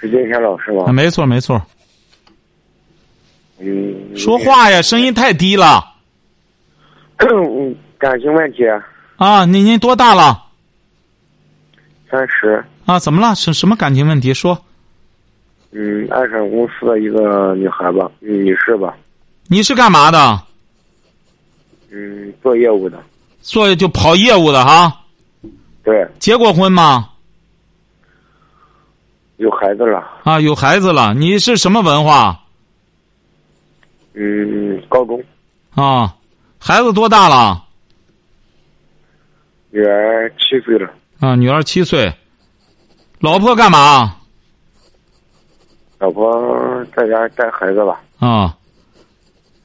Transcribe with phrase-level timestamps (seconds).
[0.00, 0.84] 是金山老师吗？
[0.86, 1.60] 啊，没错，没错。
[3.58, 5.84] 嗯，说话呀，声音太低了。
[7.16, 8.62] 嗯， 感情问题，
[9.16, 10.44] 啊，您您多大了？
[12.10, 12.64] 三十。
[12.86, 13.34] 啊，怎么了？
[13.34, 14.32] 什什么感情问题？
[14.32, 14.56] 说。
[15.72, 18.96] 嗯，爱上公司的一个女孩吧，女士吧。
[19.48, 20.40] 你是干嘛的？
[21.90, 23.02] 嗯，做业务的。
[23.40, 25.00] 做就跑业务的哈。
[25.82, 26.06] 对。
[26.18, 27.10] 结过婚吗？
[29.38, 29.98] 有孩子了。
[30.24, 31.14] 啊，有孩子了。
[31.14, 32.40] 你是什么文化？
[34.14, 35.22] 嗯，高中。
[35.74, 36.14] 啊，
[36.58, 37.64] 孩子多大了？
[39.70, 40.90] 女儿七岁了。
[41.20, 42.12] 啊，女儿七岁。
[43.20, 44.16] 老婆干嘛？
[45.98, 48.00] 老婆在家带孩子吧。
[48.18, 48.56] 啊，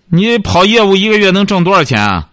[0.08, 2.00] 你跑业务一个月能挣多少钱？
[2.00, 2.30] 啊？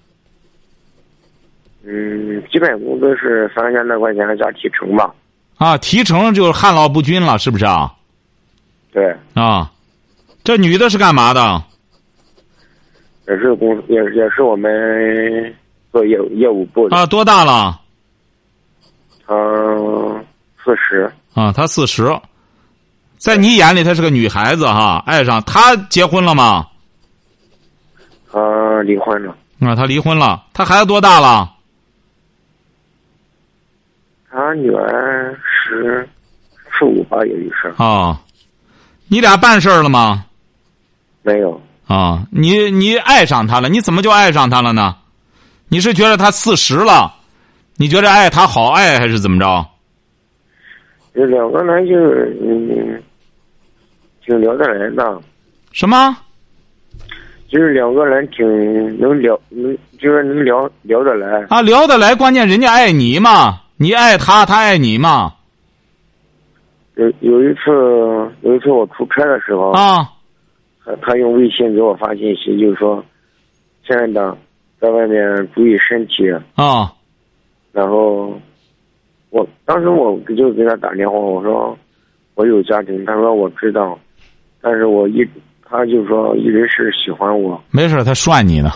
[1.84, 5.14] 嗯，基本工资是三千来块钱加提成吧。
[5.60, 7.92] 啊，提成就是旱涝不均了，是不是啊？
[8.90, 9.14] 对。
[9.34, 9.70] 啊，
[10.42, 11.62] 这女的是干嘛的？
[13.28, 15.54] 也是公，也也是我们
[15.92, 16.96] 做业务业务部的。
[16.96, 17.78] 啊，多大了？
[19.26, 20.24] 嗯，
[20.64, 21.12] 四十。
[21.34, 22.10] 啊，她四十，
[23.18, 26.66] 在你眼里她是个女孩子哈，爱上她结婚了吗？
[28.32, 29.36] 她离婚了。
[29.60, 31.52] 啊，她离婚了，她孩子多大了？
[34.32, 35.36] 他女儿
[35.70, 36.08] 十
[36.76, 38.20] 十五吧，也就是啊，
[39.08, 40.24] 你俩办事儿了吗？
[41.22, 43.68] 没有啊，你你爱上他了？
[43.68, 44.96] 你怎么就爱上他了呢？
[45.68, 47.14] 你是觉得他四十了，
[47.76, 49.66] 你觉得爱他好爱还是怎么着？
[51.14, 53.02] 就两个人就是嗯，
[54.24, 55.20] 挺聊得来的。
[55.72, 56.16] 什么？
[57.48, 58.46] 就是两个人挺
[59.00, 63.60] 能聊，能就是能聊聊得来啊，聊得来，关键人家爱你嘛。
[63.76, 65.32] 你爱他，他爱你吗？
[66.96, 67.70] 有有一次，
[68.42, 70.10] 有一次我出差的时候啊，
[70.84, 73.04] 他他用微信给我发信息，就是说
[73.86, 74.36] ：“亲爱的，
[74.80, 76.92] 在外面注意身体。”啊，
[77.72, 78.38] 然后
[79.30, 81.78] 我当时我就给他打电话，我说
[82.34, 83.98] 我有家庭，他说我知道，
[84.60, 85.26] 但是我一
[85.64, 87.62] 他就说一直是喜欢我。
[87.70, 88.70] 没事，他涮你呢，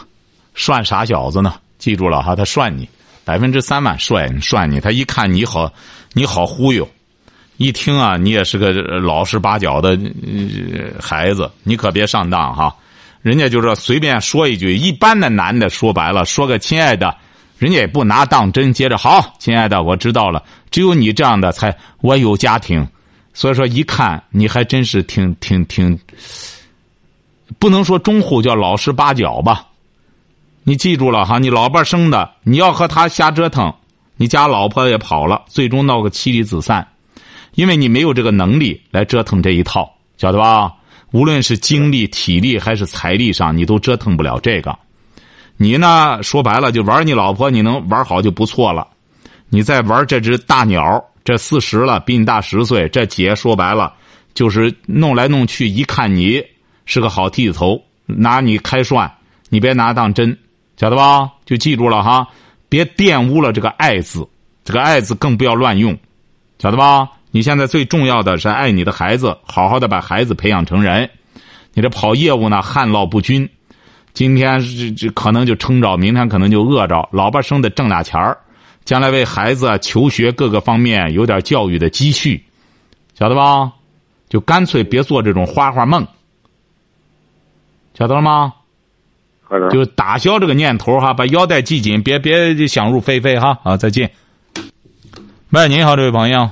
[0.54, 2.88] 涮傻小子呢，记住了哈，他涮你。
[3.26, 5.72] 百分之三万涮涮你，他一看你好，
[6.12, 6.86] 你好忽悠，
[7.56, 9.98] 一听啊，你也是个老实巴交的
[11.00, 12.74] 孩子，你可别上当哈。
[13.22, 17.16] 人家就说随便说一句，一般的男的说白了，说个亲爱的，
[17.58, 18.72] 人家也不拿当真。
[18.72, 20.42] 接着好，亲爱的，我知道了。
[20.70, 22.86] 只有你这样的才我有家庭，
[23.32, 25.98] 所以说一看你还真是挺挺挺，
[27.58, 29.66] 不能说忠厚，叫老实巴交吧。
[30.64, 33.72] 你记住了哈，你老伴生的，你要和他瞎折腾，
[34.16, 36.86] 你家老婆也跑了，最终闹个妻离子散，
[37.54, 40.72] 因为你没有这个能力来折腾这一套，晓得吧？
[41.12, 44.76] 无论是精力、体力还是财力上，你都折腾不了这个。
[45.56, 48.88] 你呢，说白了就玩你老婆，你能玩好就不错了。
[49.48, 53.94] 你再玩这只大鸟，这四十了，比你大十岁，这姐说白了
[54.34, 56.42] 就是弄来弄去，一看你
[56.86, 59.08] 是个好剃子头，拿你开涮，
[59.48, 60.36] 你别拿当真。
[60.76, 61.30] 晓得吧？
[61.44, 62.26] 就记住了哈，
[62.68, 64.26] 别玷污了这个“爱”字，
[64.64, 65.96] 这个“爱”字更不要乱用，
[66.58, 67.08] 晓得吧？
[67.34, 71.10] 你现在最重要的是爱你的孩子，好好的把孩子培养成人。
[71.72, 73.50] 你这跑业务呢，旱涝不均，
[74.12, 77.08] 今天这这可能就撑着，明天可能就饿着。
[77.10, 78.38] 老伴生的挣俩钱儿，
[78.84, 82.40] 将来为孩子求学各个方面有点教育的积蓄，
[83.18, 83.72] 晓得吧？
[84.28, 86.06] 就干脆别做这种花花梦，
[87.98, 88.52] 晓得了吗？
[89.72, 93.58] 就打消这个念头哈，把腰带系紧，别别想入非非哈。
[93.64, 94.08] 好，再见。
[95.50, 96.48] 喂，您好，这位朋友。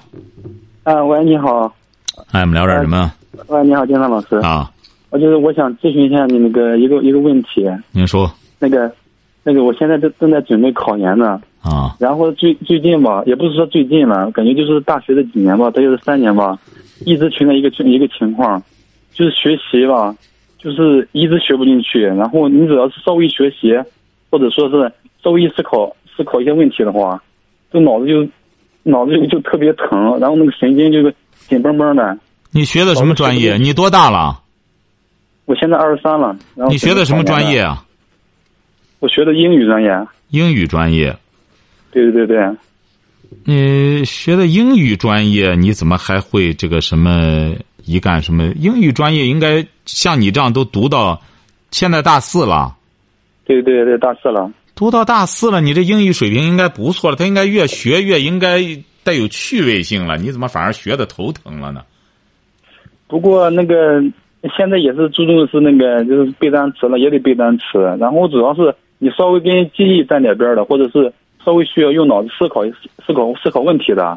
[0.84, 1.72] 啊，喂，你好。
[2.32, 3.12] 哎，我们聊点什么？
[3.46, 4.34] 喂，你好，金山老师。
[4.38, 4.68] 啊。
[5.10, 7.70] 我就是我想咨询一下你那个一个一个问题。
[7.92, 8.28] 您说。
[8.58, 8.92] 那个，
[9.44, 11.40] 那个，我现在正正在准备考研呢。
[11.62, 11.94] 啊。
[12.00, 16.58] 然后最最近吧，也不是说最近了，感觉就是大学的几年吧，大就是三年吧，
[17.06, 18.60] 一直存在一个一个情况，
[19.12, 20.14] 就是学习吧。
[20.58, 23.76] 就是一直学不进去，然后你只要是稍微学习，
[24.30, 24.92] 或者说是
[25.22, 27.20] 稍微思考思考一些问题的话，
[27.72, 28.24] 这脑子就
[28.82, 31.14] 脑子里就特别疼，然后那个神经就是
[31.48, 32.18] 紧绷绷的。
[32.50, 33.56] 你学的什么专业？
[33.56, 34.40] 你多大了？
[35.44, 36.36] 我现在二十三了。
[36.54, 37.60] 然后你学的什么专业？
[37.60, 37.84] 啊？
[39.00, 40.06] 我学的英语专业。
[40.30, 41.16] 英语专业。
[41.90, 42.56] 对对对对。
[43.44, 48.52] 你学的英语专业，你怎么还会这个什么一干什么？
[48.56, 51.20] 英语专业应该像你这样都读到
[51.70, 52.76] 现在大四了。
[53.44, 54.50] 对对对，大四了。
[54.74, 57.16] 读到大四了，你这英语水平应该不错了。
[57.16, 58.60] 他应该越学越应该
[59.04, 60.16] 带有趣味性了。
[60.16, 61.82] 你怎么反而学的头疼了呢？
[63.06, 64.00] 不过那个
[64.56, 67.78] 现在也是注重的是那个就是背单词了，也得背单词。
[67.98, 71.12] 然后主要是你稍微跟记忆沾点边的，或者是。
[71.44, 72.62] 稍微需要用脑子思考、
[73.04, 74.16] 思考、思考问题的，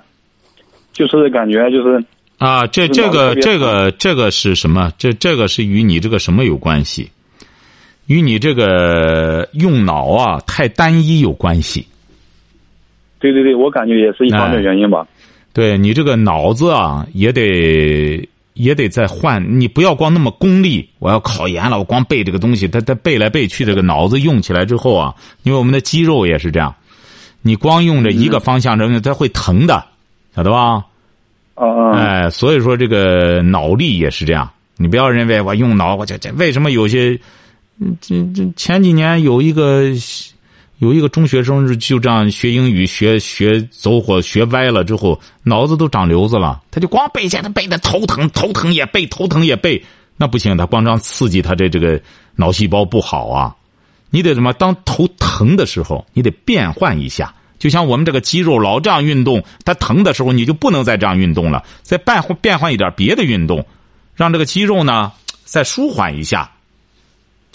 [0.94, 2.06] 就是感觉就是
[2.38, 4.92] 啊，这这个这个这个是什么？
[5.00, 7.10] 这这个是与你这个什么有关系？
[8.08, 11.86] 与你这个用脑啊太单一有关系。
[13.20, 15.08] 对对对，我感觉也是一方面原因吧。
[15.54, 19.44] 对你这个脑子啊，也得也得再换。
[19.60, 20.88] 你不要光那么功利。
[21.00, 26.76] 我要考研了，我光背这个东西，他他背来背去，这个脑子用起来之后啊，因为我们的肌肉也是这样。
[27.42, 29.86] 你光用着一个方向，这它会疼的，
[30.36, 30.84] 晓得吧？
[31.56, 34.52] 哦哎，所以说这个脑力也是这样。
[34.78, 37.18] 你不要认为我用脑，我这这为什么有些，
[38.00, 39.84] 这这前几年有一个
[40.80, 46.62] 有一个中学生是就这样学英语学学走火学歪了之后，脑子都长瘤子了。
[46.72, 49.84] 他就光背下，他背的头疼，头疼也背，头疼也背，
[50.18, 52.00] 那不行，他光这样刺激他这这个
[52.36, 53.56] 脑细胞不好啊。
[54.10, 54.54] 你得什么？
[54.54, 57.34] 当头疼的时候，你得变换一下。
[57.58, 61.64] 就像我们这个肌肉老这样运动，它疼的时候，你就不能再这样运动了。
[61.82, 63.66] 再变换变换一点别的运动，
[64.14, 65.12] 让这个肌肉呢
[65.44, 66.52] 再舒缓一下。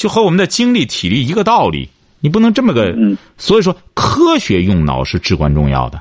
[0.01, 1.89] 就和我们的精力体力一个道理。
[2.21, 2.91] 你不能这么个。
[2.97, 6.01] 嗯所以说，科学用脑是至关重要的。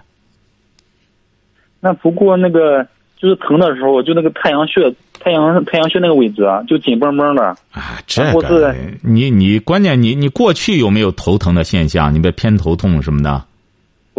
[1.81, 2.87] 那不过那个
[3.17, 4.93] 就是疼的时候，就那个太阳穴。
[5.21, 7.43] 太阳太阳穴那个位置啊，就紧绷绷的。
[7.71, 12.13] 啊，这个你你关键你你过去有没有头疼的现象？
[12.13, 13.43] 你别偏头痛什么的。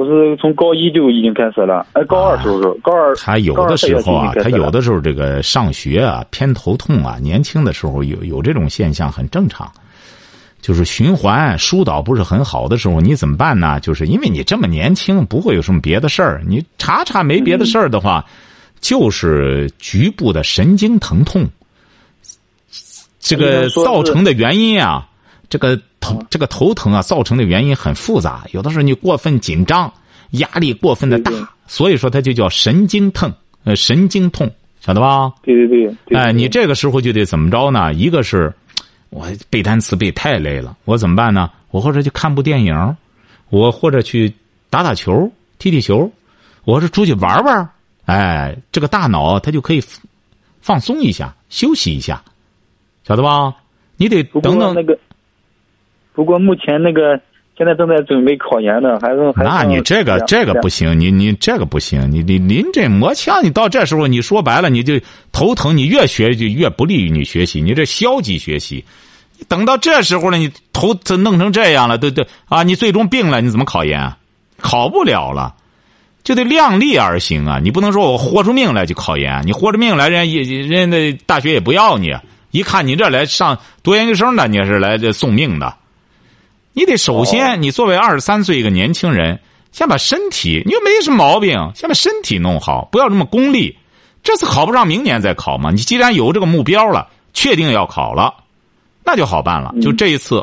[0.00, 3.14] 我是从高一就已经开始了，哎，高二时候高二。
[3.17, 9.70] 他有的时候啊，他有的时候这个上学啊偏头痛啊，年轻的时候有有这种现象很正常。
[10.62, 13.79] 就是循环疏导不是很好的时候，你怎么办呢？
[13.81, 16.43] 就是因为你这么年轻，不会有什么别的事儿。
[16.47, 18.25] 你查查没别的事儿的话。
[18.81, 21.47] 就是局部的神经疼痛，
[23.19, 25.06] 这个造成的原因啊，
[25.50, 28.44] 这个头这个头疼啊，造成的原因很复杂。
[28.52, 29.93] 有的时候你过分紧张，
[30.31, 31.31] 压力过分的大，
[31.67, 33.32] 所以说它就叫神经疼，
[33.64, 34.50] 呃，神经痛，
[34.81, 35.32] 晓得吧？
[35.43, 36.19] 对对对。
[36.19, 37.93] 哎，你这个时候就得怎么着呢？
[37.94, 38.52] 一个是，
[39.11, 41.50] 我背单词背太累了，我怎么办呢？
[41.70, 42.97] 我或者去看部电影，
[43.50, 44.32] 我或者去
[44.70, 46.11] 打打球、踢踢球，
[46.64, 47.69] 我是出去玩玩。
[48.06, 49.82] 哎，这个大脑它就可以
[50.61, 52.23] 放松一下，休息一下，
[53.06, 53.55] 晓得吧？
[53.97, 54.99] 你得等等那个。
[56.20, 57.19] 不过目前那个
[57.56, 65.00] 现在正在准备考研呢，还是还那你这个这个不行，你你这个不行，你你临阵磨枪，你到这时候你说白了你就
[65.32, 68.84] 头疼，你越学就越不利于你学习，你这消极学习。
[69.49, 74.12] 等到这时候了，你头弄成这样了，对对啊，你最终病了，你怎么考研？
[74.58, 75.55] 考不了了。
[76.23, 77.58] 就得量力而行啊！
[77.62, 82.12] 你不能说我豁出命来就考研，你豁出命来，人家人家大学也不要你。
[82.50, 85.75] 一看你这来上读研究生的，你是来这送命的。
[86.80, 89.38] 你得首先，你作为二十三岁一个年轻人，
[89.70, 93.76] 先把身体，你又没什么毛病，先把身体弄好，不要这么功利。
[94.22, 95.70] 这次考不上，明年再考嘛。
[95.70, 98.32] 你既然有这个目标了，确定要考了，
[99.04, 99.75] 那就好办了。
[99.82, 100.42] 就这一次，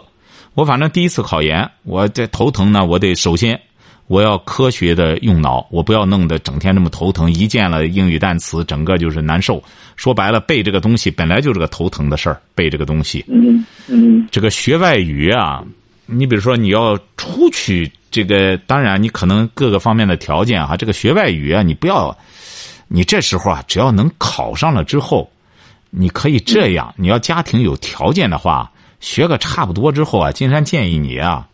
[0.53, 3.60] 我反正第一次考研，我这头疼呢，我得首先。
[4.06, 7.29] 我要科学的用脑，我不要弄得整天这么头疼。
[7.29, 9.62] 一见了英语单词，整个就是难受。
[9.98, 12.39] 说白了，背这个东西本来就是个头疼的事儿。
[12.56, 15.62] 背这个东西，嗯嗯，这个学外语啊，
[16.08, 22.18] 你比如说你要出去，这个当然你可能各个方面的条件哈，这个学外语啊，你不要，
[22.88, 25.30] 你这时候啊，只要能考上了之后，
[25.90, 26.94] 你可以这样。
[26.98, 31.48] 你要家庭有条件的话，学个差不多之后啊，金山建议你啊。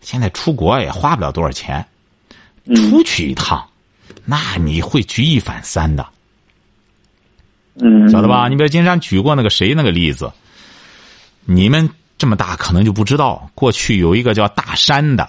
[0.00, 1.84] 现在出国也花不了多少钱，
[2.76, 3.68] 出去一趟，
[4.24, 6.06] 那你会举一反三的，
[7.80, 8.48] 嗯，晓得吧？
[8.48, 10.30] 你比如金山举过那个谁那个例子，
[11.44, 15.26] 你们这么大可能就不知道，过去有一个叫大山的，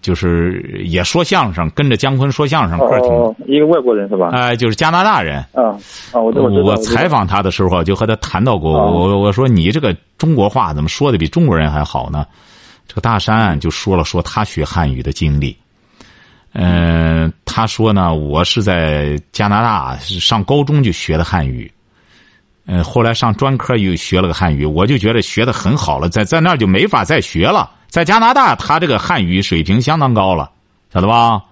[0.00, 4.30] 就是也说相声，跟着姜昆说相声，个挺一个外国人是吧？
[4.32, 5.40] 哎，就是加拿大人。
[5.52, 5.76] 啊
[6.12, 6.30] 我
[6.62, 12.24] 我采访他的时候就和他谈到过，我我说你这个中国话怎么说的比中国人还好呢？
[12.86, 15.56] 这个大山就说了说他学汉语的经历，
[16.52, 21.72] 嗯，他说呢，我是在加拿大上高中就学的汉语，
[22.66, 27.70] 呃，后来上专科又学了个汉语，我就觉得学的很好了，在在那儿就没法再学了。
[27.88, 30.50] 在加拿大，他这个汉语水平相当高了，
[30.92, 31.42] 晓得吧？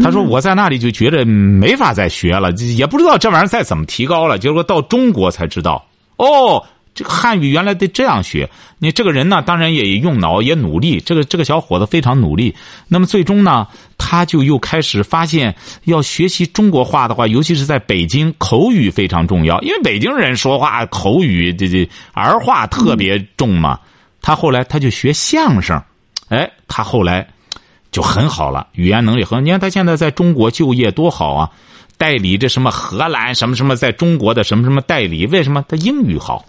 [0.00, 4.38] 他说我在那里就觉得没法再学了，也不知道这玩意儿再怎么提高了。
[4.38, 5.84] 结果到中国才知道，
[6.16, 8.48] 哦，这个汉语原来得这样学。
[8.78, 11.00] 你这个人呢，当然也用脑，也努力。
[11.00, 12.54] 这个这个小伙子非常努力。
[12.88, 13.66] 那么最终呢，
[13.98, 15.54] 他就又开始发现，
[15.84, 19.60] 要学习中国话的话，尤其是在北京，口语非常重要。
[19.62, 23.78] 因为北京人说话口语这这儿化特别重嘛。
[24.22, 25.82] 他后来他就学相声，
[26.28, 27.26] 哎，他后来。
[27.92, 29.44] 就很好了，语言能力很。
[29.44, 31.50] 你看他现在在中国就业多好啊，
[31.98, 36.44] 代理这什么荷兰什么什么，在中国的什么什么代理，为什么他英语好？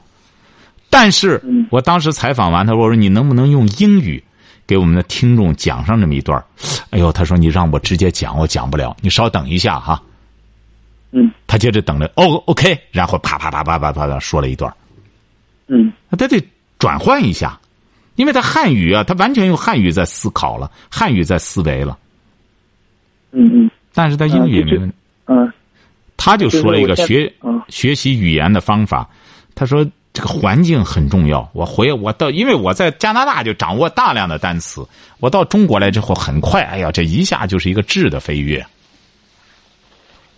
[0.92, 4.24] 但是我当时采访完他，我说你能不能用英语
[4.68, 6.44] 给我们的听众讲上这么一段？
[6.92, 10.00] 哎呦，他说你让我直接讲，我讲不了，你稍等一下哈。
[11.12, 14.72] 嗯，他接着等着，哦，OK，然后啪啪啪啪啪啪的说了一段。
[15.68, 16.46] 嗯，他得
[16.78, 17.58] 转换一下。
[18.16, 21.98] 因为他汉语啊，他完全用汉语在思考了，汉语在思维了。
[23.32, 23.72] 嗯嗯。
[23.94, 24.96] 但是他英语也没问题。
[25.26, 25.52] 嗯。
[26.18, 27.34] 他就说了一个学
[27.70, 29.10] 学习语言的方法，
[29.56, 29.84] 他说
[30.14, 31.50] 这个环境很重要。
[31.54, 34.86] 我回我到，因为我在加拿大就掌握大量的单词，
[35.20, 38.66] 我到中国来之后很快，哎呀，这一下就是一个质的飞跃。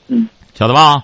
[0.07, 0.27] 嗯。
[0.53, 1.03] 晓得吧？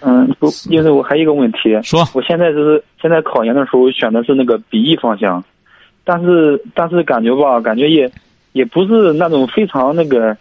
[0.00, 1.58] 嗯，不，因为我还有一个问题。
[1.84, 2.08] 说。
[2.12, 5.42] 我现在就是现在考研的时候选的是那个笔译方向。
[6.04, 8.10] 但是，但是感觉吧，感觉也，
[8.50, 10.36] 也不是那种非常那个，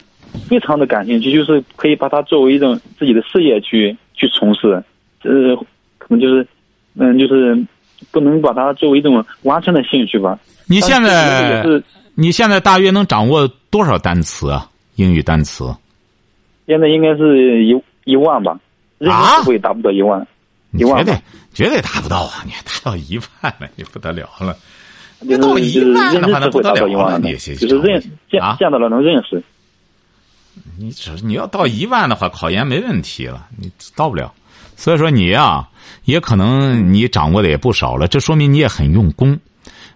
[0.49, 4.83] 非常的感兴趣，就是可以把它作为一种自己的事业去去从事，
[5.21, 5.55] 呃，
[5.99, 6.47] 可能就是，
[6.95, 7.65] 嗯，就是
[8.11, 10.39] 不能把它作为一种完全的兴趣吧。
[10.65, 11.63] 你现在，
[12.15, 14.69] 你现在大约能掌握多少单词啊？
[14.95, 15.73] 英语单词？
[16.67, 18.57] 现在应该是一一万吧，
[18.97, 20.25] 认识会达不到一万，
[20.71, 21.21] 一万绝对
[21.53, 22.43] 绝对达不到啊！
[22.45, 24.55] 你达到一万了，你不得了了。
[25.27, 29.43] 就是就是认识会达到一万的，就是认见见到了能认识。
[30.77, 33.47] 你只你要到一万的话，考研没问题了。
[33.57, 34.33] 你到不了，
[34.75, 35.67] 所以说你呀，
[36.05, 38.07] 也可能你掌握的也不少了。
[38.07, 39.37] 这说明你也很用功，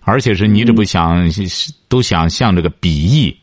[0.01, 1.29] 而且是你这不想
[1.87, 3.35] 都想向这个笔译，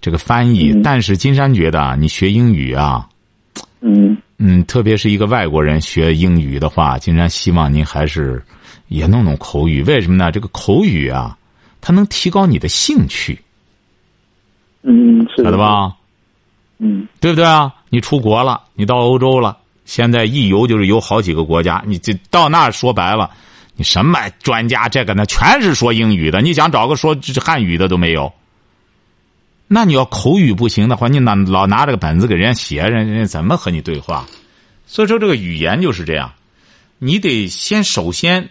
[0.00, 0.78] 这个翻译。
[0.82, 3.08] 但是金山觉得啊，你学英语啊，
[3.80, 8.42] 嗯嗯，特别是一个外国人学英语的话，金山希望您还是。
[8.88, 10.30] 也弄弄口语，为什么呢？
[10.30, 11.36] 这个口语啊，
[11.80, 13.36] 它能提高你的兴趣。
[14.82, 15.92] 嗯，是晓得吧？
[16.78, 17.74] 嗯，对不对啊？
[17.88, 23.30] 你出国了，你到欧洲了，现在一游就是游好几个国家，你这到那说白了，
[23.76, 28.30] 你什么专家这个那全是说英语的，你想找个说汉语的都没有。
[29.66, 34.26] 那你要口语不行的话，你拿老拿这个本子给人家写，人人怎么和你对话？
[34.86, 36.34] 所以说，这个语言就是这样，
[36.98, 38.50] 你得先首先。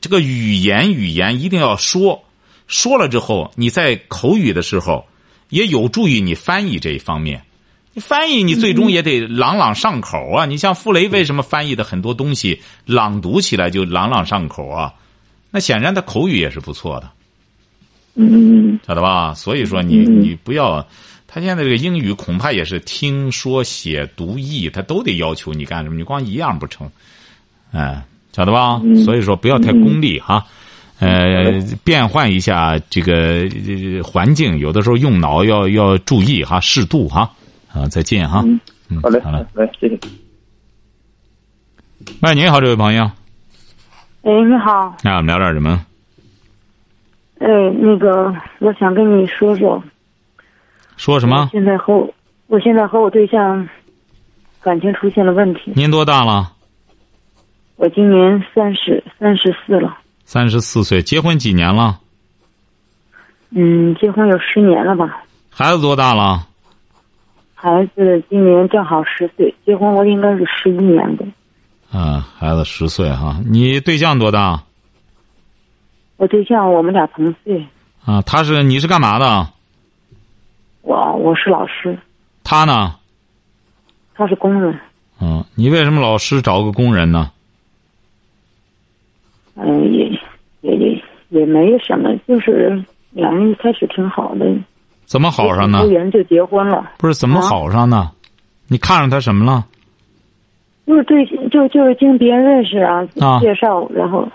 [0.00, 2.22] 这个语言，语言一定要说，
[2.68, 5.04] 说了之后，你在口语的时候，
[5.48, 7.42] 也有助于你翻译这一方面。
[7.98, 10.46] 你翻译，你最终也得朗朗上口啊！
[10.46, 14.94] 你像傅雷为什么翻译的很多东西朗读起来就朗朗上口啊？
[15.50, 17.10] 那显然他口语也是不错的，
[18.14, 19.34] 嗯，晓得吧？
[19.34, 20.86] 所以说，你你不要，
[21.26, 25.96] 他现在这个英语恐怕也是听说写读译，他都得要求你干什么？
[25.96, 26.88] 你光一样不成，
[27.72, 28.00] 哎。
[28.32, 28.80] 晓得吧？
[29.04, 30.46] 所以说不要太功利哈，
[31.00, 33.50] 呃，变换一下这个
[34.04, 37.28] 环境，有的时候用脑要要注意哈，适度哈。
[37.78, 38.42] 啊，再见哈。
[38.88, 39.98] 嗯，好嘞，好嘞，来，谢谢。
[42.22, 43.04] 喂，您好，这位朋友。
[44.22, 44.96] 哎，你好。
[45.04, 45.86] 那我们聊点什么？
[47.38, 47.46] 哎，
[47.78, 49.82] 那个，我想跟你说说。
[50.96, 51.48] 说什么？
[51.52, 52.12] 现在和我，
[52.48, 53.68] 我现在和我对象
[54.60, 55.72] 感情出现了问题。
[55.76, 56.52] 您多大了？
[57.76, 62.00] 我今年三十三十四了，三十四岁，结婚几年了？
[63.50, 65.22] 嗯，结婚有十年了吧。
[65.48, 66.48] 孩子多大了？
[67.60, 71.26] 孩子今年正好十岁，结婚我应该是十一年的。
[71.90, 74.62] 啊，孩子十岁哈，你对象多大？
[76.18, 77.66] 我对象我们俩同岁。
[78.04, 79.48] 啊，他是你是干嘛的？
[80.82, 81.98] 我我是老师。
[82.44, 82.94] 他呢？
[84.14, 84.78] 他是工人。
[85.20, 87.32] 嗯，你为什么老师找个工人呢？
[89.56, 90.08] 嗯，也
[90.60, 94.46] 也也也没什么，就是两人一开始挺好的。
[95.08, 95.78] 怎么好上呢？
[95.78, 96.92] 投缘就结婚了。
[96.98, 98.12] 不是怎么好上呢？
[98.68, 99.66] 你看上他什么了？
[100.86, 104.28] 就是对，就就是经别人认识啊，介绍，然后，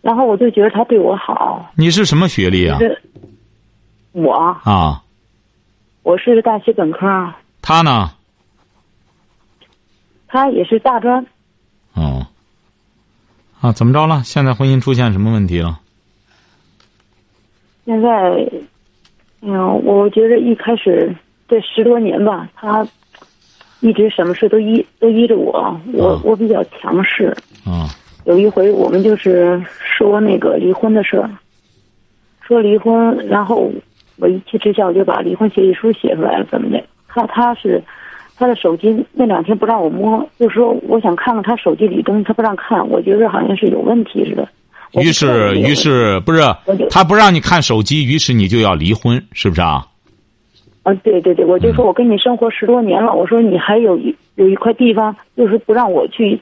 [0.00, 1.70] 然后我就觉得他对我好。
[1.76, 2.78] 你是什么学历啊？
[4.12, 4.32] 我
[4.64, 5.02] 啊，
[6.02, 7.06] 我是大学本科。
[7.60, 8.10] 他呢？
[10.26, 11.24] 他也是大专。
[11.92, 12.26] 哦。
[13.60, 14.22] 啊，怎么着了？
[14.24, 15.80] 现在婚姻出现什么问题了？
[17.84, 18.50] 现在，
[19.44, 21.14] 哎呀，我觉得一开始
[21.46, 22.86] 这十多年吧，他
[23.80, 27.36] 一直什么事都依都依着我，我我比较强势。
[27.64, 27.88] 啊。
[28.24, 31.28] 有一回我们就是说那个离婚的事儿，
[32.40, 33.70] 说离婚，然后
[34.16, 36.82] 我一气之下我就把离婚协议书写出来了，怎么的？
[37.06, 37.82] 他他是
[38.38, 44.48] 他的手机那两天不让我摸，就说我想看看他手机里东西，他不让看，我觉得好像是有问题似的。
[45.00, 46.40] 于是，于是不是
[46.90, 49.86] 他不让你看手机，于是你就要离婚，是不是啊？
[50.82, 56.38] 啊，对对对，我就说我跟你生活十多年了，我说你还有一有一块地方，就是不让我去，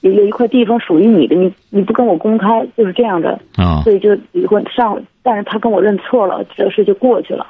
[0.00, 3.80] 有有一块地方属于你的，你你不跟我公开，就是这样的啊。
[3.82, 7.46] 所以就离婚上，但是他跟我认错了，这事就过去了，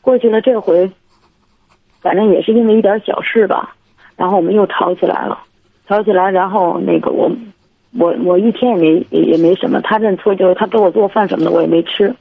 [0.00, 0.40] 过去了。
[0.40, 0.90] 这回，
[2.00, 3.74] 反正也是因为一点小事吧，
[4.16, 5.38] 然后我们又吵起来了，
[5.88, 7.30] 吵起来，然后那个我。
[7.92, 12.14] 我我一天也没也也没什么，他认错就是他给我做饭什么的我也没吃，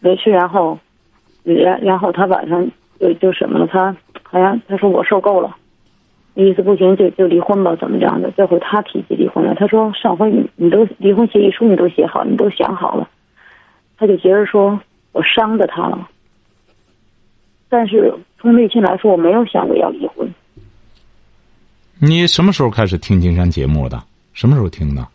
[0.00, 0.78] 没吃，然后，
[1.44, 2.70] 然然后他晚上
[3.00, 5.56] 就就什么了，他好像他说我受够了，
[6.34, 8.30] 意思不行就就离婚吧，怎么样的？
[8.36, 13.08] 这回他提起离婚了，他说上回你你都离婚协议书你都写好，你都想好了，
[13.96, 14.78] 他就觉得说
[15.12, 16.08] 我伤着他了，
[17.68, 20.30] 但是从内心来说我没有想过要离婚。
[21.98, 24.02] 你什么时候开始听金山节目的？
[24.32, 25.06] 什么时候听的？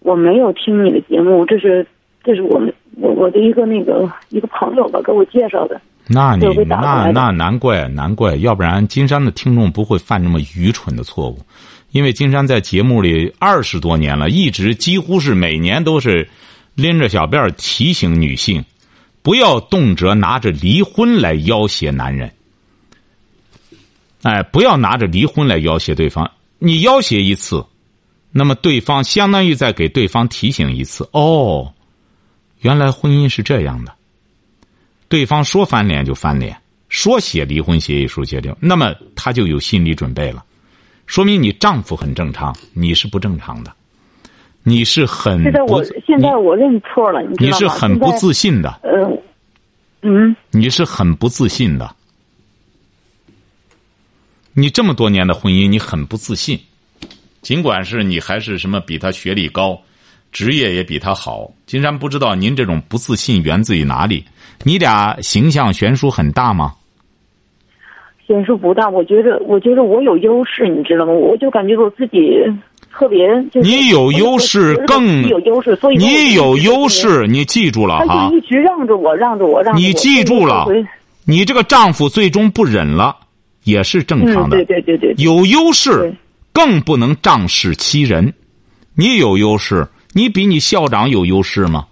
[0.00, 1.84] 我没有听你的节目，这是
[2.22, 5.80] 这是我们我我的一个那个一个朋友吧给我介绍的。
[6.08, 11.38] 那你那那难怪难怪，要不然金山的听众不会犯这么愚蠢的错误。
[11.90, 16.28] 因为金山在节目里二十多年了，一直几乎是每年都是
[16.74, 18.64] 拎着小辫提醒女性，
[19.22, 22.30] 不要动辄拿着离婚来要挟男人。
[24.22, 26.30] 哎，不要拿着离婚来要挟对方，
[26.60, 27.64] 你要挟一次。
[28.38, 31.08] 那么对方相当于在给对方提醒一次。
[31.12, 31.72] 哦，
[32.60, 33.90] 原来婚姻是这样的。
[35.08, 36.54] 对方说翻脸就翻脸，
[36.90, 40.44] 说写离婚协议书写掉，那么他就有心理准备了，
[41.06, 43.72] 说明你丈夫很正常，你是不正常的，
[44.62, 49.18] 你是很现在我现在我认错了，你你是很不自信的，嗯
[50.02, 51.96] 嗯，你是很不自信的，
[54.52, 56.60] 你这么多年的婚姻，你很不自信。
[57.46, 59.80] 尽管是你还是什么比他学历高，
[60.32, 64.24] 职业也比他好，金山不知道您这种不自信源自于哪里？
[64.64, 66.72] 你俩形象悬殊很大吗？
[68.26, 71.12] 悬殊不大，我觉得，我觉得我有优势，你知道吗？
[71.12, 72.18] 我就感觉我自己
[72.92, 73.24] 特别。
[73.62, 78.06] 你有优势，更有优势，所以你有优势，你记住了哈。
[78.08, 79.86] 他就一直让着我，让着我，让着我。
[79.86, 80.66] 你记住了，
[81.24, 83.14] 你这个丈夫最终不忍了，
[83.62, 84.56] 也是正常的。
[84.56, 86.12] 对对对对，有优势。
[86.56, 88.32] 更不能仗势欺人，
[88.94, 91.84] 你有优势，你比你校长有优势吗？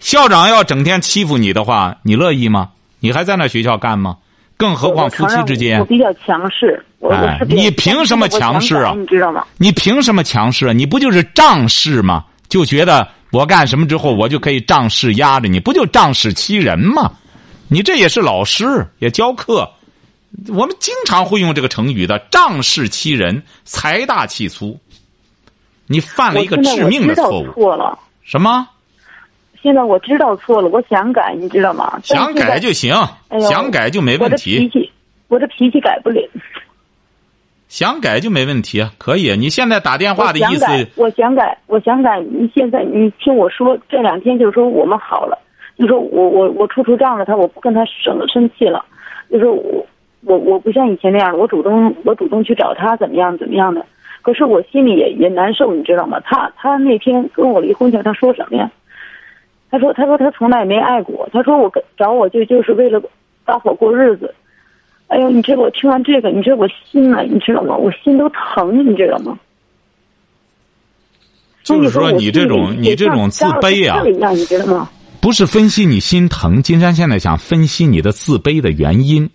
[0.00, 2.70] 校长要整天欺负你的话，你乐意吗？
[2.98, 4.16] 你还在那学校干吗？
[4.56, 6.84] 更何况夫妻之间，我比较强势。
[7.12, 8.92] 哎，你凭什么强势啊？
[8.98, 9.44] 你知道吗？
[9.56, 10.72] 你凭什么强势啊？
[10.72, 12.24] 你不就是仗势吗？
[12.48, 17.08] 就觉得我干什么之后，我就可以仗势压着你，不就仗势欺人吗？
[17.68, 19.70] 你这也是老师，也教课。
[20.48, 24.78] 我们经常会用这个成语的“仗势欺人，财大气粗”。
[25.86, 27.52] 你犯了一个致命的错误。
[27.52, 27.98] 错了。
[28.22, 28.66] 什么？
[29.62, 32.00] 现在我知道错了，我想改，你知道吗？
[32.02, 32.94] 想改就行，
[33.48, 34.56] 想改就没问题。
[34.56, 34.92] 我的脾气，
[35.28, 36.20] 我的脾气改不了。
[37.68, 39.36] 想改就没问题啊，可以。
[39.36, 40.66] 你现在打电话的意思？
[40.96, 42.20] 我想改，我想改。
[42.20, 45.38] 你现在你听我说，这两天就是说我们好了，
[45.78, 48.84] 就说我我我处处让着他，我不跟他生生气了，
[49.30, 49.86] 就说我。
[50.24, 53.84] 我我不像以前那样，我主动我主动去找他怎么样怎么样的，
[54.22, 56.20] 可是我心里也也难受，你知道吗？
[56.24, 58.70] 他他那天跟我离婚前他说什么呀？
[59.70, 63.02] 他说他说他从来没爱过，他说我跟找我就就是为了
[63.44, 64.34] 搭伙过日子。
[65.08, 67.76] 哎呦，你知道我听完这个，你知道我心啊，你知道吗？
[67.76, 69.38] 我心都疼，你知道吗？
[71.62, 74.88] 就是说你这种你这种自卑啊，你知道吗？
[75.20, 79.28] 不是分析你心疼，金山现在想分析你的自卑的原因。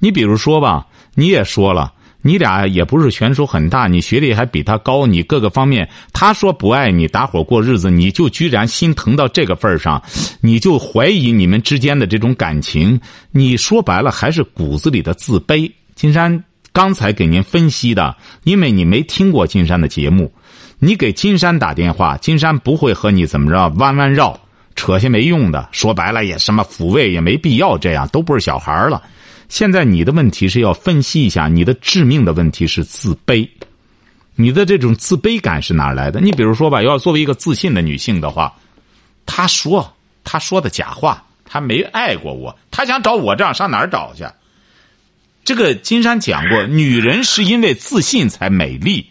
[0.00, 0.84] 你比如说吧，
[1.14, 10.02] 你也说了，你俩也不是悬殊很大，你学历还比他高，你各个方面，他说不爱你，打伙过日子，你就居然心疼到这个份上，
[10.40, 13.00] 你就怀疑你们之间的这种感情。
[13.30, 15.70] 你说白了还是骨子里的自卑。
[15.94, 20.32] 金山刚才给您分析的，因为你没听过金山的节目，
[20.78, 24.38] 你给金山打电话，金山不会和你怎么着弯弯绕，
[24.74, 25.68] 扯些没用的。
[25.72, 29.02] 说白了也什么抚慰也没必要，这样都不是小孩了。
[29.50, 33.46] 现在你的问题是要分析一下，你的致命的问题是自卑。
[34.36, 36.20] 你的这种自卑感是哪来的？
[36.20, 38.54] 你比如说吧，要作为一个自信的女性的话，
[39.26, 44.24] 她说她说的假话，她没爱过我，她想找我这样上哪儿找去？
[45.44, 49.10] 这个金山讲过，女人是因为自信才美丽，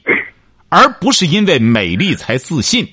[0.69, 2.88] 而不是因为美丽才自信。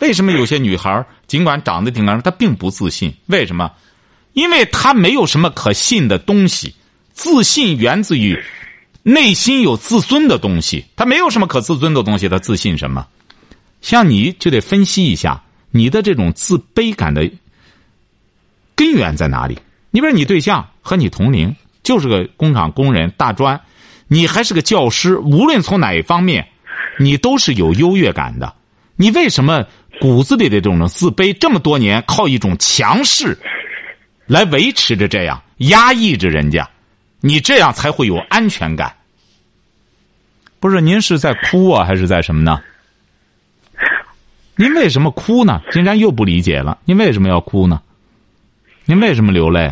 [0.00, 3.14] 为什么有些女孩尽管长得挺漂亮，她并不自信？
[3.26, 3.70] 为什么？
[4.32, 6.74] 因为他没有什么可信的东西。
[7.12, 8.42] 自信源自于
[9.02, 13.06] 内心有自尊的东西，他没有什么可自尊的东西，他自信什么？
[13.82, 17.30] 像你就得分析一下你的这种自卑感的
[18.74, 19.58] 根源在哪里。
[19.90, 23.60] 你比如你对象和你同龄，就是个工厂工人大专，
[24.08, 26.48] 你还是个教师，无论从哪一方面，
[26.98, 28.54] 你都是有优越感的。
[28.96, 29.66] 你为什么
[30.00, 33.38] 骨子里的这种自卑，这么多年靠一种强势
[34.32, 36.66] 来维持着，这样压抑着人家，
[37.20, 38.90] 你这样才会有安全感。
[40.58, 42.62] 不是您是在哭啊，还是在什么呢？
[44.56, 45.60] 您为什么哭呢？
[45.70, 47.82] 金山又不理解了，您为什么要哭呢？
[48.86, 49.70] 您为什么流泪？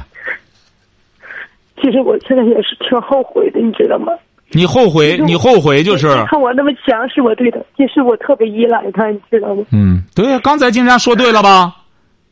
[1.81, 4.13] 其实我现在也是挺后悔的，你知道吗？
[4.51, 9.65] 你后悔，你后悔就是看我那么强势，我对的，其实我特别依赖他，你知道吗？
[9.73, 11.77] 嗯，对呀，刚才金山说对了吧？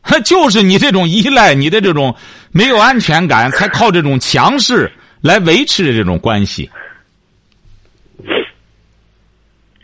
[0.25, 2.15] 就是你这种依赖，你的这种
[2.51, 6.69] 没有安全感，才靠这种强势来维持这种关系。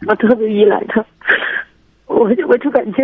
[0.08, 1.04] 我特别依赖他，
[2.06, 3.04] 我就我就感觉，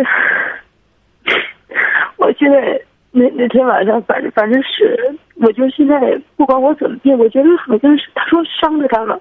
[2.16, 4.96] 我现在那那天晚上，反正反正是，
[5.36, 5.98] 我就现在
[6.36, 9.20] 不管我怎么变，我觉得好像是他说伤着他了，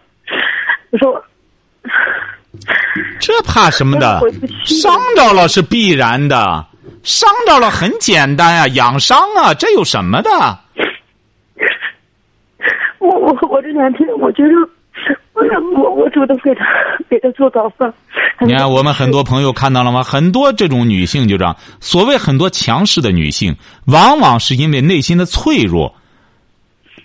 [0.91, 1.23] 我说，
[3.19, 4.21] 这怕什么的
[4.63, 6.63] 伤着了是必然的，
[7.03, 10.29] 伤着了很简单啊，养伤啊，这有什么的？
[12.99, 14.49] 我我我这两天我觉得，
[15.33, 16.65] 我我我主动给他
[17.09, 17.91] 给他做早饭。
[18.39, 20.03] 你看，我们很多朋友看到了吗？
[20.03, 25.95] 很多这种女性就这样，所谓很多强势的女性，往往是因为内心的脆弱，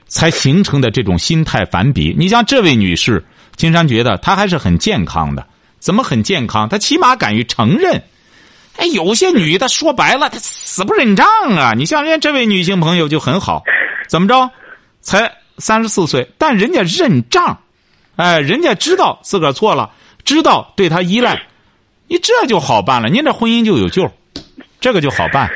[0.07, 2.15] 才形成的这种心态反比。
[2.19, 5.47] 你像这位女士，金山觉得她还是很健康的。
[5.79, 6.69] 怎么很健康？
[6.69, 8.03] 她起码敢于承认。
[8.79, 11.75] 哎，有些女的说白了，她死不认账啊！
[11.77, 13.63] 你像人家这位女性朋友就很好，
[14.09, 14.51] 怎么着？
[15.01, 17.61] 才三十四岁，但人家认账，
[18.17, 19.91] 哎，人家知道自个儿错了。
[20.25, 21.41] 知道对他依赖，
[22.09, 24.11] 你这就好办了，您这婚姻就有救，
[24.81, 25.49] 这个就好办。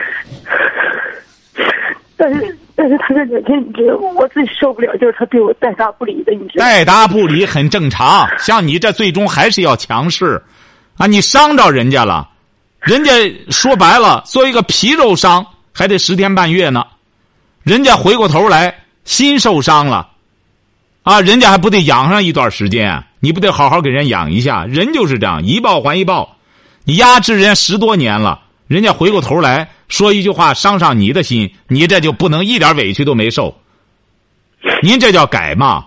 [2.16, 6.70] 但是但是他这两天，你知道，我最受不了就是他对我带答不理的，你知道吗？
[6.70, 10.40] 带答不理很正常，像你这最终还是要强势，
[10.96, 12.28] 啊，你伤着人家了，
[12.80, 13.12] 人家
[13.50, 16.84] 说白了，做一个皮肉伤，还得十天半月呢，
[17.62, 20.08] 人家回过头来心受伤了，
[21.02, 23.04] 啊，人家还不得养上一段时间。
[23.22, 24.64] 你不得好好给人养一下？
[24.64, 26.36] 人就是这样，一报还一报。
[26.84, 33.54] 你压制人家十多年了，人家回过头来说一句话，伤上你的心，你这就不能一点委屈都没受。
[34.82, 35.84] 您这叫改吗？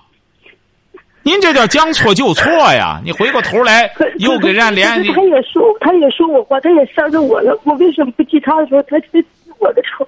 [1.24, 3.00] 您这叫将错就错呀！
[3.04, 4.88] 你回过头来又给人家连。
[5.14, 7.58] 他也说，他也说我话，他也伤着我了。
[7.64, 9.26] 我为什么不记他的时候，他记
[9.58, 10.08] 我的仇？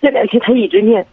[0.00, 1.04] 这两天他一直念，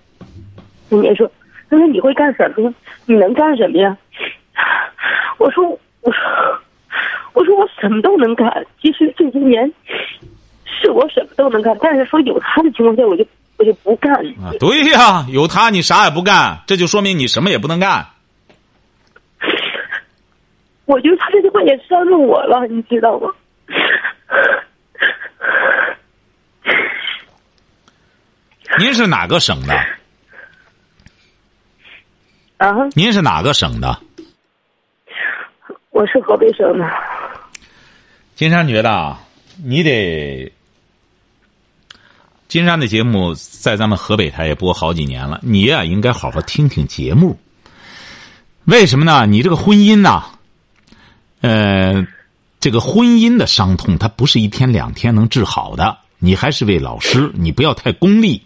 [0.90, 1.30] 念说。
[1.70, 2.72] 他说：“你会干什么？
[3.08, 3.98] 你能干什么呀？”
[5.40, 5.68] 我说
[6.02, 6.22] ：“我说，
[7.34, 8.64] 我说我什么都能干。
[8.80, 9.74] 其实这些年
[10.66, 13.26] 是我什么都能干，但是说有他的情况下，我就
[13.64, 14.12] 我就不干。”
[14.44, 18.06] 啊，对呀，有他你啥也不干，这就说明你什么也不能干。
[20.86, 23.30] 我觉得他这句话也伤着我了，你知道吗？
[28.80, 29.74] 您是哪个省的？
[32.58, 33.98] 啊，您是哪个省的？
[35.92, 36.86] 我是河北省的。
[38.36, 39.20] 金山觉得啊，
[39.64, 40.52] 你得，
[42.54, 47.40] 金山的节目在咱们河北台也播好几年了，你呀应该好好听听节目。
[48.66, 49.26] 为什么呢？
[49.26, 50.26] 你这个婚姻呐，
[51.42, 52.06] 呃，
[52.60, 55.98] 这个婚姻的伤痛，它不是一天两天能治好的。
[56.20, 58.44] 你还是位老师，你不要太功利。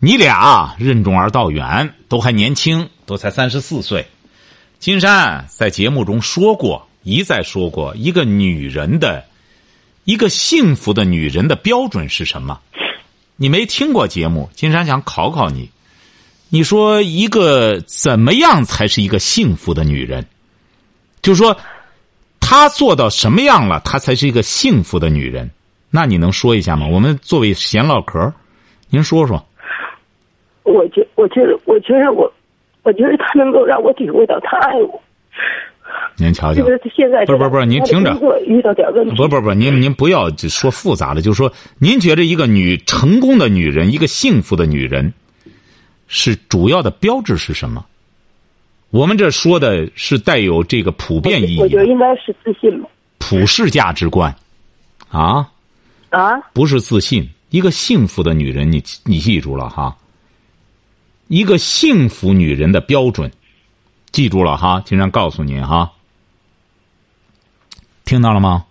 [0.00, 4.04] 你俩任重而道远，都还年轻，都才三十四岁。
[4.80, 9.24] 金山在节目中说过，一再说过，一个女人的，
[10.02, 12.58] 一个幸福的女人的标准是什么？
[13.40, 14.50] 你没听过节目？
[14.52, 15.70] 金山想考考你，
[16.48, 20.26] 你说一个怎么样才是一个幸福的女人？
[21.22, 21.56] 就说，
[22.40, 25.48] 她做到什么样了，她才是一个幸福的女人？
[25.88, 26.88] 那你能说一下吗？
[26.88, 28.34] 我们作为闲唠嗑，
[28.90, 29.46] 您说说。
[30.64, 32.32] 我觉，我觉得，我觉得我，
[32.82, 35.00] 我觉得他能够让我体会到他爱我。
[36.16, 38.12] 您瞧瞧就，是现在不是不是不是您听着
[38.46, 45.12] 遇到点问题，不不不，您您不要就说复杂的，就是说，您觉得一个女成功的女人，一个幸福的女人，
[46.06, 47.84] 是主要的标志是什么？
[48.90, 52.88] 我们这说的是带有这个普遍意义的我觉得应该是自信嘛。
[53.18, 54.34] 普世价值观，
[55.10, 55.46] 啊，
[56.10, 57.28] 啊，不是自信。
[57.50, 59.96] 一个幸福的女人，你你记住了哈。
[61.28, 63.30] 一个幸福女人的标准，
[64.10, 65.92] 记住了哈，经常告诉您哈。
[68.04, 68.64] 听到了吗？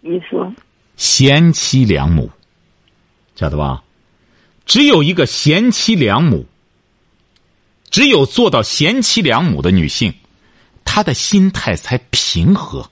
[0.00, 0.52] 你说
[0.96, 2.30] 贤妻良母，
[3.34, 3.82] 晓得吧？
[4.64, 6.46] 只有一个贤妻良母，
[7.90, 10.14] 只有做到贤妻良母的女性，
[10.84, 12.90] 她的心态才平和，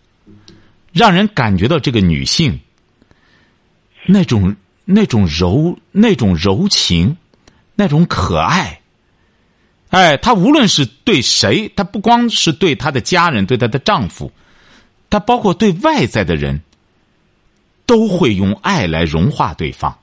[0.92, 2.60] 让人感觉到这个女性
[4.06, 7.16] 那种那种柔那种柔情，
[7.74, 8.82] 那种可爱。
[9.94, 14.30] 哎，她无论是对谁，她不光是对她的家人，对她的丈夫，
[15.08, 16.60] 她包括对外在的人。
[17.86, 19.94] 都会用爱来融化对方。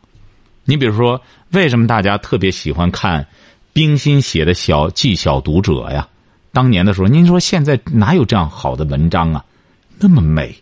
[0.65, 3.25] 你比如说，为什么大家特别喜欢看
[3.73, 6.07] 冰心写的小《记小读者》呀？
[6.53, 9.43] 当年的时候，您说现在哪有这样好的文章啊？
[9.97, 10.55] 那么美，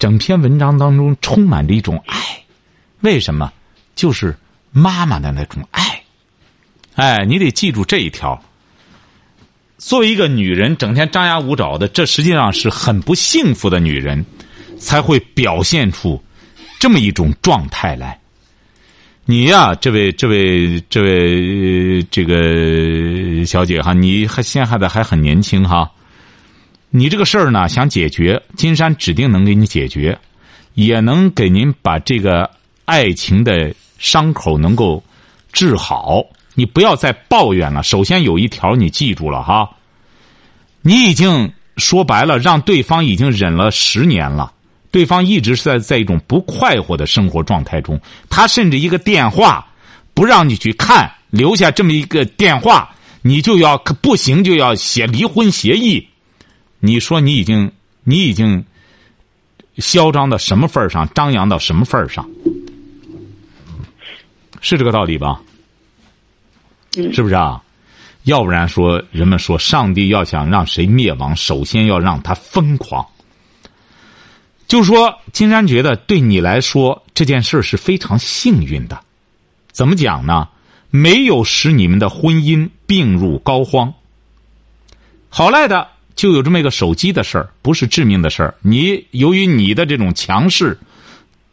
[0.00, 2.18] 整篇文章当中充满着一种爱。
[3.02, 3.52] 为什么？
[3.94, 4.36] 就是
[4.72, 6.02] 妈妈的那种爱。
[6.96, 8.42] 哎，你得记住这一条。
[9.78, 14.26] 作为一个女人，整天张牙舞爪的，这实际上是很不幸福的女人，
[14.76, 16.22] 才会表现出。
[16.80, 18.20] 这么一种状态来，
[19.24, 25.90] 你呀，这位、这位、这位这个小姐哈，你还陷害的还很年轻哈，
[26.90, 30.16] 你这个事儿呢，想解决，金山指定能给你解决，
[30.74, 32.48] 也能给您把这个
[32.84, 35.02] 爱情的伤口能够
[35.52, 36.24] 治好。
[36.58, 37.84] 你不要再抱怨了。
[37.84, 39.70] 首先有一条你记住了哈，
[40.82, 44.52] 你已经说白了，让对方已经忍了十年了。
[44.90, 49.64] 对方一直是在在一种不快活的生活状态中，他甚至一个电话
[50.14, 52.92] 不让你去看，留下这么一个电话，
[53.22, 56.08] 你就要不行就要写离婚协议。
[56.80, 57.70] 你说你已经
[58.02, 58.64] 你已经
[59.76, 62.28] 嚣张到什么份上，张扬到什么份上，
[64.60, 65.40] 是这个道理吧？
[67.12, 67.62] 是不是啊？
[68.24, 73.06] 要不然说人们说，上帝要想让谁灭亡，首先要让他疯狂。
[74.66, 79.00] 就说金山觉得对你来说这件事是非常幸运的，
[79.72, 80.48] 怎么讲呢？
[80.90, 83.92] 没有使你们的婚姻病入膏肓。
[85.30, 88.54] 好赖的就有这么一个手机的事儿，不是致命的事儿。
[88.60, 90.78] 你由于你的这种强势，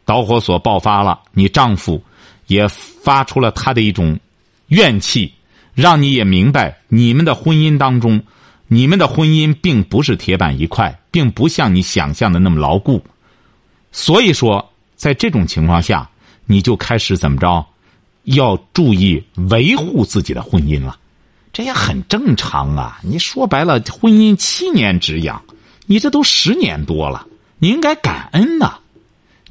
[0.05, 2.03] 导火索爆发了，你丈夫
[2.47, 4.17] 也发出了他的一种
[4.67, 5.33] 怨气，
[5.75, 8.23] 让你也明白你们的婚姻当中。
[8.67, 12.99] 你们的婚姻并不是铁板一块，并不像你想象的那么牢固，
[13.91, 16.09] 所以说，在这种情况下，
[16.47, 17.63] 你就开始怎么着，
[18.23, 20.97] 要注意维护自己的婚姻了，
[21.53, 22.99] 这也很正常啊。
[23.03, 25.39] 你说白了，婚姻七年之痒，
[25.85, 27.27] 你这都十年多了，
[27.59, 28.79] 你应该感恩呐。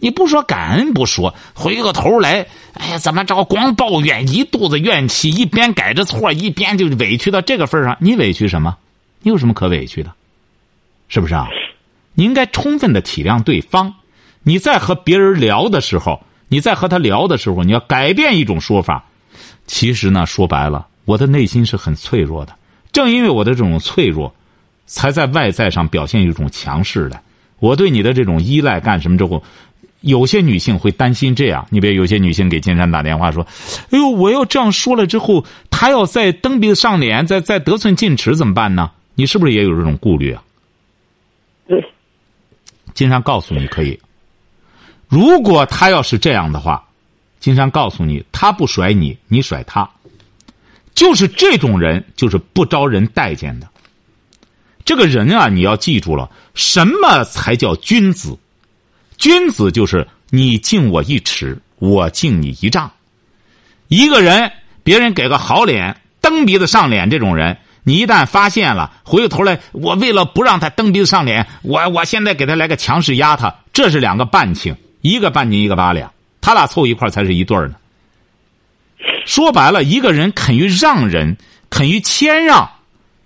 [0.00, 3.44] 你不说感恩不说，回过头来，哎呀，怎么着？
[3.44, 8.76] 光抱怨，一肚子怨气，一边改着错，一边就委屈到这个份上，你委屈什么？
[9.22, 10.12] 你有什么可委屈的？
[11.08, 11.48] 是不是啊？
[12.14, 13.94] 你应该充分的体谅对方。
[14.42, 19.04] 你在和别人聊的时候，你在和他聊的时候，你要改变一种说法。
[19.66, 22.54] 其实呢，说白了，我的内心是很脆弱的。
[22.92, 24.34] 正因为我的这种脆弱，
[24.86, 27.20] 才在外在上表现一种强势的。
[27.58, 29.42] 我对你的这种依赖干什么之后，
[30.04, 31.66] 有些女性会担心这样。
[31.70, 33.46] 你比如有些女性给金山打电话说
[33.90, 40.42] ：“哎呦，我要这样说了之后，他要再蹬鼻子上脸，再再得寸进尺怎么办呢？”你是不是也有这种顾虑啊？
[41.68, 41.84] 对，
[42.94, 43.98] 金山告诉你可以。
[45.08, 46.84] 如果他要是这样的话，
[47.38, 49.88] 金山告诉你，他不甩你，你甩他，
[50.94, 53.68] 就是这种人，就是不招人待见的。
[54.84, 58.36] 这个人啊，你要记住了，什么才叫君子？
[59.16, 62.90] 君子就是你敬我一尺，我敬你一丈。
[63.88, 64.50] 一个人，
[64.82, 67.56] 别人给个好脸，蹬鼻子上脸，这种人。
[67.86, 77.74] 你一旦发现了，回过头来，我为了不让他蹬鼻子上脸，我我现在给他来个强势压他，这是两个半情，一个半斤一个八两，他俩凑一块才是一对呢。
[79.26, 81.36] 说白了，一个人肯于让人，
[81.68, 82.70] 肯于谦让，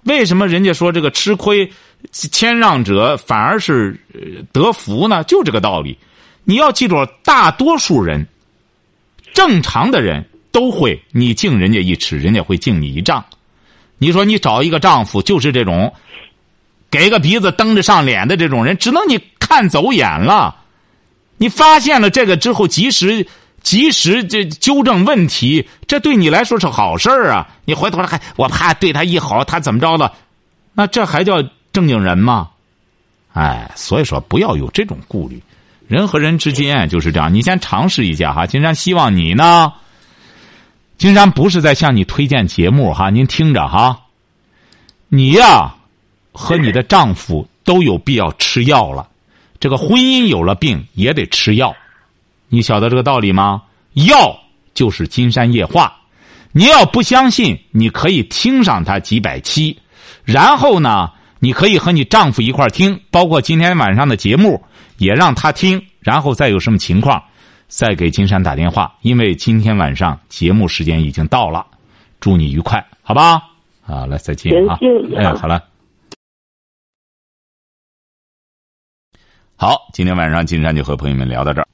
[0.02, 1.72] 为什么人家说这个吃亏
[2.12, 3.98] 谦让者反而是
[4.52, 5.22] 得福呢？
[5.24, 5.98] 就这个道理。
[6.44, 8.26] 你要记住，大多数人，
[9.34, 13.24] 正常的人都会，你敬人家一尺，人家会敬你一丈。
[13.98, 15.92] 你说你找一个丈夫就是这种，
[16.90, 20.56] 给个鼻子蹬着上脸的这种人，只能你看走眼了。
[21.36, 23.26] 你发现了这个之后，及时
[23.62, 27.46] 及时这纠正问题，这对你来说是好事儿啊！
[27.64, 30.12] 你回头还我怕对他一好，他怎么着了？
[30.72, 31.42] 那这还叫
[31.78, 32.48] 正经人吗？
[33.34, 35.40] 哎，所以说不要有这种顾虑。
[35.86, 38.46] 人和人之间就是这样，你先尝试一下哈。
[38.46, 39.72] 金山希望你呢，
[40.96, 44.00] 金山不是在向你推荐节目哈，您听着哈。
[45.08, 45.76] 你呀，
[46.32, 49.08] 和你的丈夫都有必要吃药了。
[49.60, 51.76] 这个婚姻有了病也得吃药，
[52.48, 53.62] 你晓得这个道理吗？
[53.94, 54.36] 药
[54.74, 55.96] 就是金山夜话，
[56.50, 59.78] 你要不相信，你可以听上它几百期，
[60.24, 64.62] 然后呢，你可以和你丈夫一块听，包括今天晚上的节目
[64.96, 67.22] 也让他听，然后再有什么情况，
[67.68, 71.66] 再给金山打电话，因为今天晚上节目时间已经到了，
[72.20, 73.40] 祝你愉快，好吧？
[73.82, 74.78] 好了，再见啊！
[75.16, 75.62] 哎，好了。
[79.56, 81.68] 好，今天晚上金山就和朋友们聊到这儿。